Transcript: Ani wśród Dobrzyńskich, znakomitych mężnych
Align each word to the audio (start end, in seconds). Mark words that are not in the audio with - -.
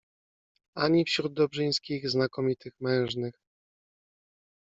Ani 0.75 1.05
wśród 1.05 1.33
Dobrzyńskich, 1.33 2.09
znakomitych 2.09 2.73
mężnych 2.79 3.33